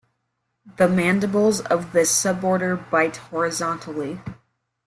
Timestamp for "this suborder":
1.93-2.89